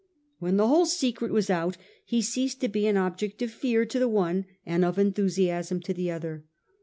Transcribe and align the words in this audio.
"When 0.39 0.57
the 0.57 0.67
whole 0.67 0.87
secret 0.87 1.31
was 1.31 1.51
out, 1.51 1.77
he 2.03 2.23
ceased 2.23 2.59
to 2.61 2.67
be 2.67 2.87
an 2.87 2.97
object 2.97 3.43
of 3.43 3.51
fear 3.51 3.85
to 3.85 3.99
the 3.99 4.09
one, 4.09 4.45
and 4.65 4.83
of 4.83 4.97
enthusiasm 4.97 5.79
to 5.81 5.93
the 5.93 6.09
other. 6.09 6.43